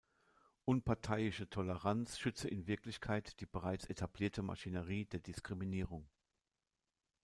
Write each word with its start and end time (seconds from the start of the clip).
Unparteiische 0.65 1.47
Toleranz 1.47 2.17
schütze 2.17 2.47
in 2.47 2.65
Wirklichkeit 2.65 3.39
die 3.39 3.45
bereits 3.45 3.85
etablierte 3.85 4.41
Maschinerie 4.41 5.05
der 5.05 5.19
Diskriminierung. 5.19 6.09